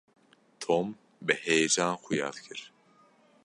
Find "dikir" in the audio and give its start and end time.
2.35-2.61